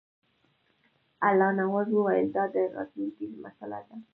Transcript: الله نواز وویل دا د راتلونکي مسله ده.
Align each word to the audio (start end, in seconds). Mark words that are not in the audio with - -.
الله 1.27 1.49
نواز 1.59 1.87
وویل 1.93 2.27
دا 2.37 2.43
د 2.53 2.55
راتلونکي 2.75 3.25
مسله 3.43 3.79
ده. 3.87 3.95